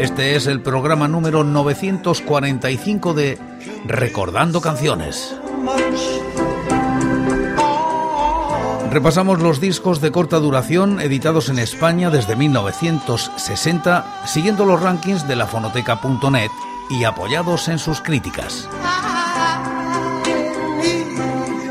Este 0.00 0.34
es 0.34 0.46
el 0.46 0.62
programa 0.62 1.08
número 1.08 1.44
945 1.44 3.12
de 3.12 3.38
Recordando 3.84 4.62
Canciones. 4.62 5.36
Repasamos 8.90 9.40
los 9.40 9.60
discos 9.60 10.00
de 10.00 10.10
corta 10.10 10.38
duración 10.38 11.02
editados 11.02 11.50
en 11.50 11.58
España 11.58 12.08
desde 12.08 12.34
1960, 12.34 14.22
siguiendo 14.24 14.64
los 14.64 14.80
rankings 14.80 15.28
de 15.28 15.36
la 15.36 15.46
fonoteca.net 15.46 16.50
y 16.88 17.04
apoyados 17.04 17.68
en 17.68 17.78
sus 17.78 18.00
críticas. 18.00 18.70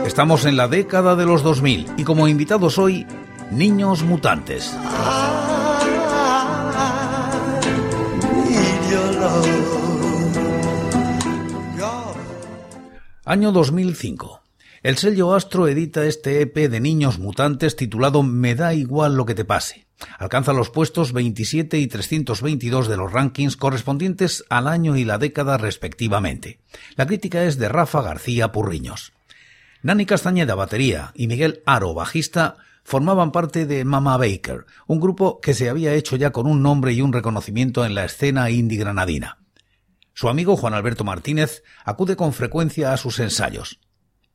Estamos 0.05 0.45
en 0.45 0.55
la 0.55 0.67
década 0.67 1.15
de 1.15 1.25
los 1.25 1.41
2000 1.41 1.93
y 1.97 2.03
como 2.03 2.27
invitados 2.27 2.77
hoy, 2.77 3.07
Niños 3.49 4.03
Mutantes. 4.03 4.77
Año 13.29 13.51
2005. 13.51 14.41
El 14.81 14.97
sello 14.97 15.35
Astro 15.35 15.67
edita 15.67 16.03
este 16.03 16.41
EP 16.41 16.67
de 16.67 16.79
niños 16.79 17.19
mutantes 17.19 17.75
titulado 17.75 18.23
Me 18.23 18.55
da 18.55 18.73
igual 18.73 19.13
lo 19.13 19.27
que 19.27 19.35
te 19.35 19.45
pase. 19.45 19.85
Alcanza 20.17 20.51
los 20.51 20.71
puestos 20.71 21.13
27 21.13 21.77
y 21.77 21.85
322 21.85 22.87
de 22.87 22.97
los 22.97 23.13
rankings 23.13 23.55
correspondientes 23.55 24.43
al 24.49 24.67
año 24.67 24.97
y 24.97 25.05
la 25.05 25.19
década 25.19 25.59
respectivamente. 25.59 26.59
La 26.95 27.05
crítica 27.05 27.43
es 27.43 27.59
de 27.59 27.69
Rafa 27.69 28.01
García 28.01 28.51
Purriños. 28.51 29.13
Nani 29.83 30.07
Castañeda, 30.07 30.55
batería, 30.55 31.11
y 31.13 31.27
Miguel 31.27 31.61
Aro, 31.67 31.93
bajista, 31.93 32.55
formaban 32.83 33.31
parte 33.31 33.67
de 33.67 33.85
Mama 33.85 34.17
Baker, 34.17 34.65
un 34.87 34.99
grupo 34.99 35.39
que 35.39 35.53
se 35.53 35.69
había 35.69 35.93
hecho 35.93 36.15
ya 36.15 36.31
con 36.31 36.47
un 36.47 36.63
nombre 36.63 36.93
y 36.93 37.01
un 37.03 37.13
reconocimiento 37.13 37.85
en 37.85 37.93
la 37.93 38.05
escena 38.05 38.49
indie 38.49 38.79
granadina. 38.79 39.37
Su 40.19 40.27
amigo 40.27 40.57
Juan 40.57 40.73
Alberto 40.73 41.05
Martínez 41.05 41.63
acude 41.85 42.17
con 42.17 42.33
frecuencia 42.33 42.91
a 42.91 42.97
sus 42.97 43.21
ensayos. 43.21 43.79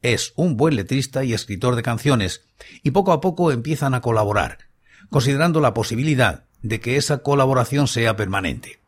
Es 0.01 0.33
un 0.35 0.57
buen 0.57 0.77
letrista 0.77 1.25
y 1.25 1.35
escritor 1.35 1.77
de 1.77 1.83
canciones, 1.83 2.47
y 2.83 2.93
poco 2.93 3.13
a 3.13 3.21
poco 3.21 3.53
empiezan 3.53 3.93
a 3.93 4.01
colaborar, 4.01 4.71
considerando 5.11 5.61
la 5.61 5.75
posibilidad 5.75 6.45
de 6.63 6.81
que 6.81 6.97
esa 6.97 7.19
colaboración 7.19 7.87
sea 7.87 8.17
permanente. 8.17 8.81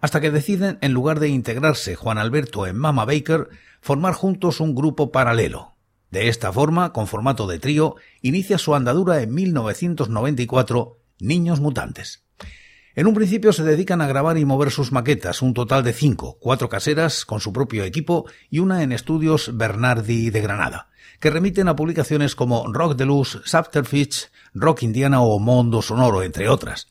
Hasta 0.00 0.22
que 0.22 0.30
deciden, 0.30 0.78
en 0.80 0.94
lugar 0.94 1.20
de 1.20 1.28
integrarse 1.28 1.94
Juan 1.94 2.16
Alberto 2.16 2.66
en 2.66 2.78
Mama 2.78 3.04
Baker, 3.04 3.50
formar 3.82 4.14
juntos 4.14 4.60
un 4.60 4.74
grupo 4.74 5.12
paralelo. 5.12 5.74
De 6.10 6.28
esta 6.28 6.50
forma, 6.54 6.94
con 6.94 7.06
formato 7.06 7.46
de 7.48 7.58
trío, 7.58 7.96
inicia 8.22 8.56
su 8.56 8.74
andadura 8.74 9.20
en 9.20 9.34
1994 9.34 10.96
Niños 11.18 11.60
Mutantes. 11.60 12.24
En 12.96 13.06
un 13.06 13.14
principio 13.14 13.52
se 13.52 13.62
dedican 13.62 14.00
a 14.00 14.08
grabar 14.08 14.36
y 14.36 14.44
mover 14.44 14.72
sus 14.72 14.90
maquetas, 14.90 15.42
un 15.42 15.54
total 15.54 15.84
de 15.84 15.92
cinco, 15.92 16.38
cuatro 16.40 16.68
caseras 16.68 17.24
con 17.24 17.40
su 17.40 17.52
propio 17.52 17.84
equipo 17.84 18.26
y 18.50 18.58
una 18.58 18.82
en 18.82 18.90
estudios 18.90 19.56
Bernardi 19.56 20.30
de 20.30 20.40
Granada, 20.40 20.88
que 21.20 21.30
remiten 21.30 21.68
a 21.68 21.76
publicaciones 21.76 22.34
como 22.34 22.66
Rock 22.72 22.96
de 22.96 23.06
Luz, 23.06 23.42
Subterfuge, 23.44 24.30
Rock 24.54 24.82
Indiana 24.82 25.20
o 25.20 25.38
Mondo 25.38 25.82
Sonoro, 25.82 26.24
entre 26.24 26.48
otras. 26.48 26.88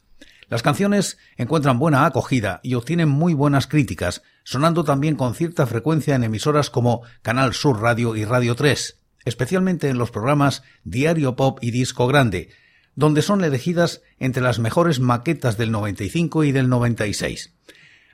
Las 0.48 0.64
canciones 0.64 1.18
encuentran 1.36 1.80
buena 1.80 2.06
acogida 2.06 2.62
y 2.64 2.76
obtienen 2.76 3.10
muy 3.10 3.34
buenas 3.34 3.68
críticas, 3.68 4.24
sonando 4.44 4.86
también 4.86 5.18
con 5.18 5.36
cierta 5.36 5.68
frecuencia 5.68 6.16
en 6.16 6.24
emisoras 6.24 6.70
como 6.70 7.02
Canal 7.22 7.54
Sur 7.54 7.82
Radio 7.82 8.16
y 8.16 8.24
Radio 8.24 8.56
3, 8.56 9.02
especialmente 9.26 9.90
en 9.90 9.98
los 9.98 10.12
programas 10.12 10.64
Diario 10.86 11.36
Pop 11.36 11.60
y 11.62 11.72
Disco 11.72 12.08
Grande, 12.08 12.50
donde 12.96 13.22
son 13.22 13.44
elegidas 13.44 14.02
entre 14.20 14.44
las 14.44 14.60
mejores 14.60 15.00
maquetas 15.00 15.58
del 15.58 15.72
95 15.72 16.44
y 16.44 16.52
del 16.52 16.70
96. 16.70 17.54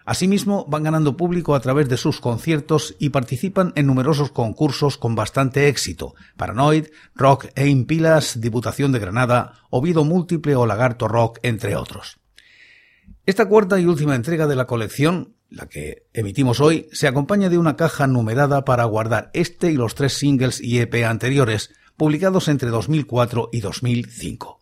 Asimismo, 0.06 0.66
van 0.70 0.84
ganando 0.84 1.18
público 1.18 1.56
a 1.56 1.60
través 1.60 1.90
de 1.90 1.98
sus 1.98 2.22
conciertos 2.22 2.96
y 3.00 3.10
participan 3.10 3.74
en 3.76 3.88
numerosos 3.88 4.30
concursos 4.30 5.00
con 5.00 5.16
bastante 5.16 5.68
éxito. 5.68 6.14
Paranoid, 6.38 6.88
Rock 7.16 7.48
e 7.56 7.68
Impilas, 7.68 8.40
Diputación 8.40 8.92
de 8.92 9.00
Granada, 9.00 9.54
Ovido 9.72 10.04
Múltiple 10.04 10.56
o 10.56 10.68
Lagarto 10.68 11.08
Rock, 11.08 11.40
entre 11.42 11.76
otros. 11.76 12.20
Esta 13.26 13.48
cuarta 13.48 13.80
y 13.80 13.86
última 13.86 14.14
entrega 14.14 14.46
de 14.46 14.56
la 14.56 14.68
colección, 14.68 15.34
la 15.50 15.66
que 15.66 16.06
emitimos 16.14 16.60
hoy, 16.60 16.88
se 16.92 17.08
acompaña 17.08 17.50
de 17.50 17.58
una 17.58 17.76
caja 17.76 18.06
numerada 18.06 18.64
para 18.64 18.84
guardar 18.86 19.32
este 19.34 19.72
y 19.72 19.76
los 19.76 19.96
tres 19.96 20.14
singles 20.14 20.62
y 20.62 20.80
EP 20.80 21.04
anteriores, 21.04 21.72
publicados 21.98 22.48
entre 22.48 22.70
2004 22.70 23.50
y 23.52 23.62
2005. 23.62 24.60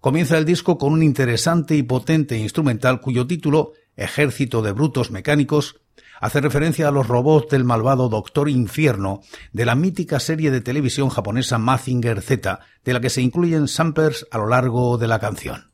Comienza 0.00 0.38
el 0.38 0.44
disco 0.44 0.78
con 0.78 0.92
un 0.92 1.02
interesante 1.02 1.74
y 1.74 1.82
potente 1.82 2.38
instrumental 2.38 3.00
cuyo 3.00 3.26
título, 3.26 3.72
Ejército 3.96 4.62
de 4.62 4.70
Brutos 4.70 5.10
Mecánicos, 5.10 5.80
hace 6.20 6.40
referencia 6.40 6.86
a 6.86 6.92
los 6.92 7.08
robots 7.08 7.50
del 7.50 7.64
malvado 7.64 8.08
Doctor 8.08 8.48
Infierno 8.48 9.22
de 9.52 9.66
la 9.66 9.74
mítica 9.74 10.20
serie 10.20 10.52
de 10.52 10.60
televisión 10.60 11.08
japonesa 11.08 11.58
Mazinger 11.58 12.22
Z, 12.22 12.60
de 12.84 12.92
la 12.92 13.00
que 13.00 13.10
se 13.10 13.22
incluyen 13.22 13.66
samplers 13.66 14.24
a 14.30 14.38
lo 14.38 14.46
largo 14.46 14.98
de 14.98 15.08
la 15.08 15.18
canción. 15.18 15.67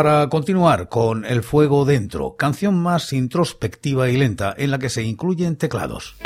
Para 0.00 0.30
continuar 0.30 0.88
con 0.88 1.26
El 1.26 1.42
Fuego 1.42 1.84
Dentro, 1.84 2.34
canción 2.34 2.74
más 2.74 3.12
introspectiva 3.12 4.08
y 4.08 4.16
lenta 4.16 4.54
en 4.56 4.70
la 4.70 4.78
que 4.78 4.88
se 4.88 5.02
incluyen 5.02 5.56
teclados. 5.56 6.16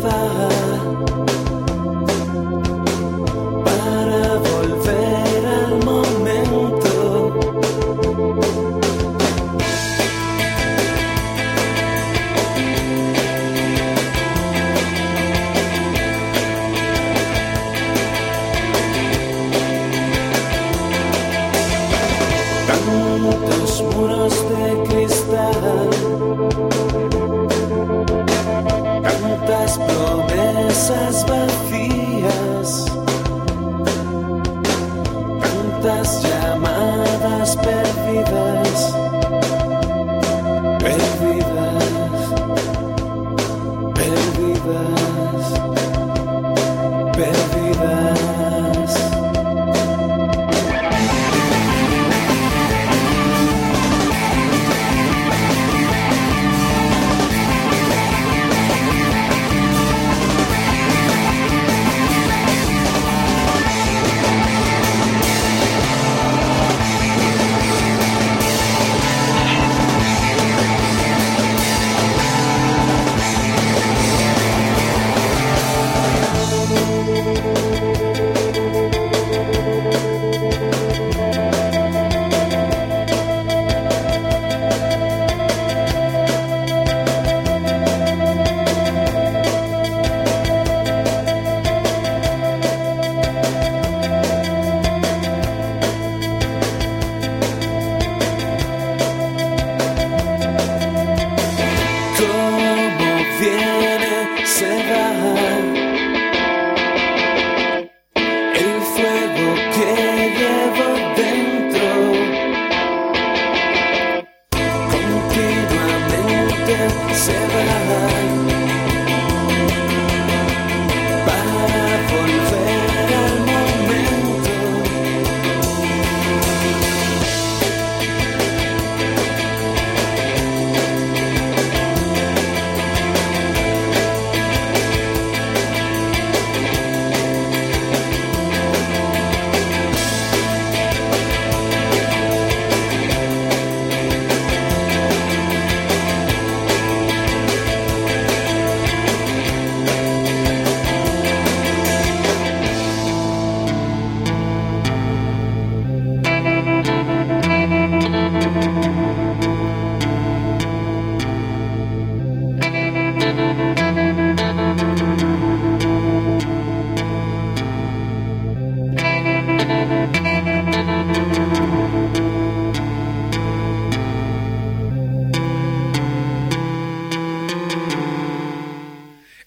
survive. 0.00 0.57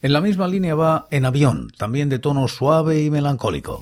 En 0.04 0.14
la 0.14 0.22
misma 0.22 0.48
línea 0.48 0.74
va 0.74 1.08
En 1.12 1.26
avión, 1.26 1.72
también 1.78 2.10
de 2.10 2.18
tono 2.18 2.48
suave 2.48 3.04
y 3.04 3.12
melancólico. 3.12 3.82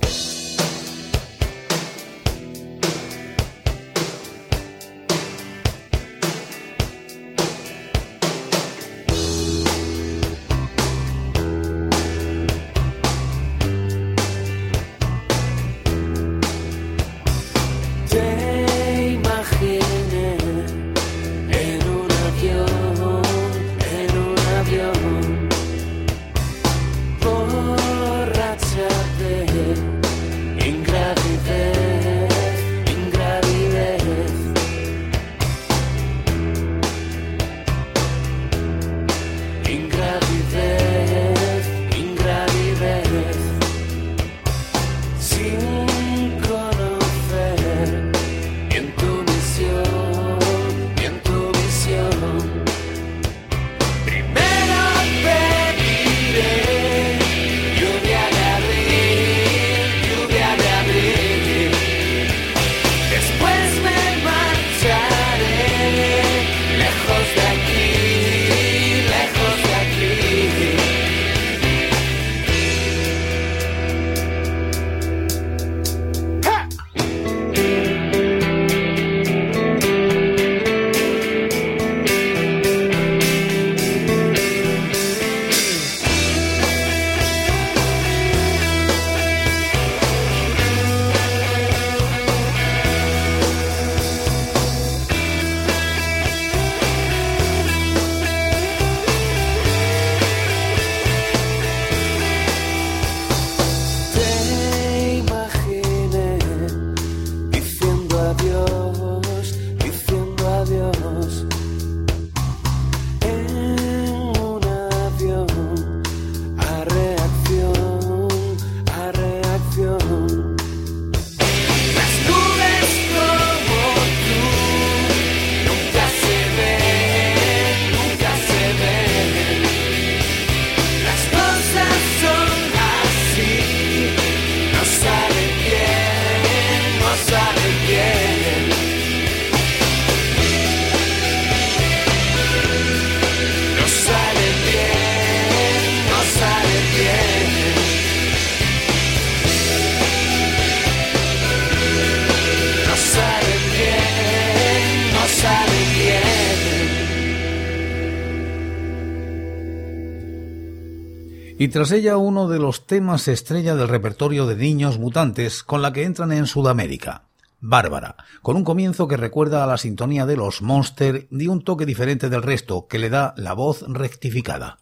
Y 161.61 161.67
tras 161.67 161.91
ella 161.91 162.15
uno 162.15 162.47
de 162.47 162.57
los 162.57 162.87
temas 162.87 163.27
estrella 163.27 163.75
del 163.75 163.89
repertorio 163.89 164.47
de 164.47 164.55
niños 164.55 164.97
mutantes 164.97 165.61
con 165.61 165.81
la 165.81 165.91
que 165.91 166.03
entran 166.03 166.31
en 166.31 166.47
Sudamérica. 166.47 167.23
Bárbara, 167.59 168.15
con 168.41 168.55
un 168.55 168.63
comienzo 168.63 169.09
que 169.09 169.17
recuerda 169.17 169.61
a 169.61 169.67
la 169.67 169.77
sintonía 169.77 170.25
de 170.25 170.37
los 170.37 170.61
Monster 170.61 171.27
y 171.29 171.47
un 171.47 171.61
toque 171.65 171.85
diferente 171.85 172.29
del 172.29 172.43
resto 172.43 172.87
que 172.87 172.97
le 172.97 173.09
da 173.09 173.33
la 173.35 173.51
voz 173.51 173.83
rectificada. 173.89 174.77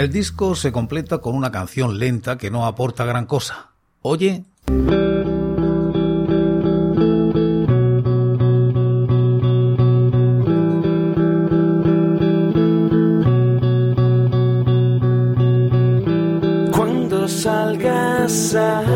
El 0.00 0.10
disco 0.10 0.54
se 0.54 0.72
completa 0.72 1.18
con 1.18 1.34
una 1.34 1.52
canción 1.52 1.98
lenta 1.98 2.38
que 2.38 2.50
no 2.50 2.64
aporta 2.64 3.04
gran 3.04 3.26
cosa. 3.26 3.72
Oye, 4.00 4.46
Cuando 16.72 17.28
salgas 17.28 18.54
a 18.54 18.89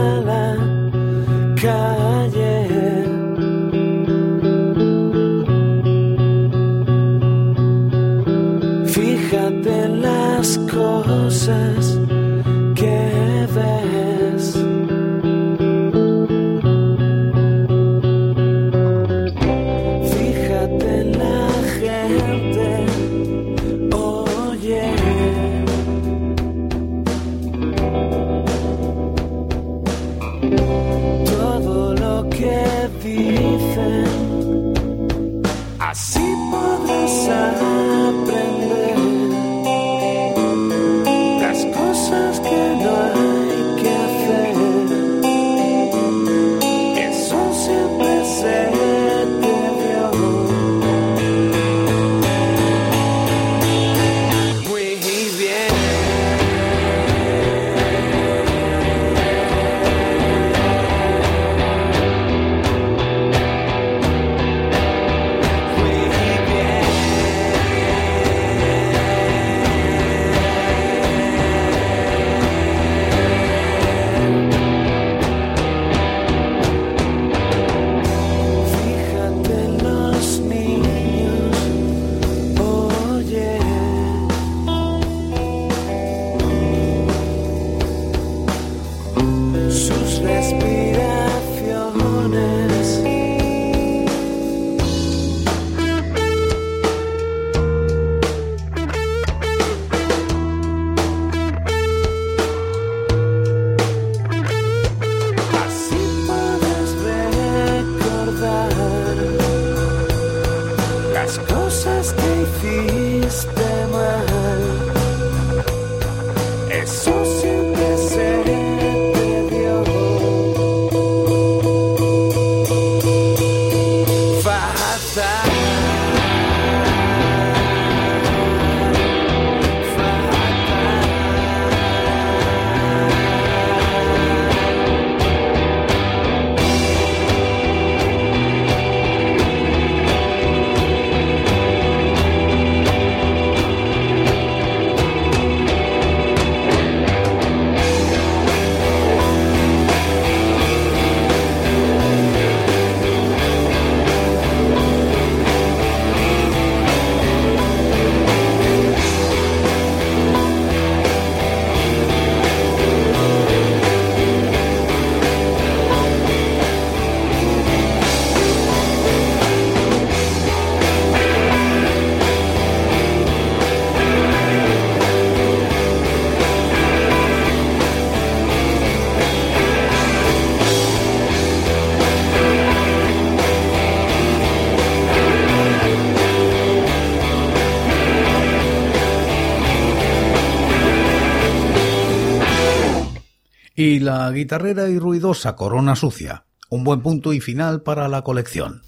Y 193.86 194.00
la 194.00 194.30
guitarrera 194.30 194.88
y 194.88 194.98
ruidosa 194.98 195.56
Corona 195.56 195.94
Sucia, 195.94 196.46
un 196.70 196.84
buen 196.84 197.02
punto 197.02 197.34
y 197.34 197.40
final 197.40 197.82
para 197.82 198.08
la 198.08 198.22
colección. 198.22 198.80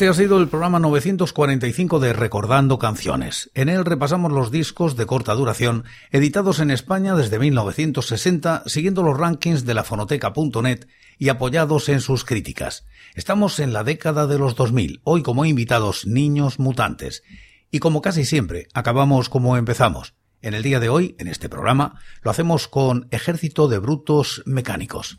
Este 0.00 0.08
ha 0.08 0.14
sido 0.14 0.38
el 0.38 0.48
programa 0.48 0.78
945 0.78 2.00
de 2.00 2.14
Recordando 2.14 2.78
Canciones. 2.78 3.50
En 3.52 3.68
él 3.68 3.84
repasamos 3.84 4.32
los 4.32 4.50
discos 4.50 4.96
de 4.96 5.04
corta 5.04 5.34
duración 5.34 5.84
editados 6.10 6.58
en 6.60 6.70
España 6.70 7.14
desde 7.14 7.38
1960, 7.38 8.62
siguiendo 8.64 9.02
los 9.02 9.18
rankings 9.18 9.66
de 9.66 9.74
la 9.74 9.84
fonoteca.net 9.84 10.86
y 11.18 11.28
apoyados 11.28 11.90
en 11.90 12.00
sus 12.00 12.24
críticas. 12.24 12.86
Estamos 13.14 13.60
en 13.60 13.74
la 13.74 13.84
década 13.84 14.26
de 14.26 14.38
los 14.38 14.54
2000, 14.54 15.02
hoy 15.04 15.22
como 15.22 15.44
invitados 15.44 16.06
niños 16.06 16.58
mutantes. 16.58 17.22
Y 17.70 17.80
como 17.80 18.00
casi 18.00 18.24
siempre, 18.24 18.68
acabamos 18.72 19.28
como 19.28 19.58
empezamos. 19.58 20.14
En 20.40 20.54
el 20.54 20.62
día 20.62 20.80
de 20.80 20.88
hoy, 20.88 21.14
en 21.18 21.28
este 21.28 21.50
programa, 21.50 22.00
lo 22.22 22.30
hacemos 22.30 22.68
con 22.68 23.06
Ejército 23.10 23.68
de 23.68 23.76
Brutos 23.76 24.42
Mecánicos. 24.46 25.18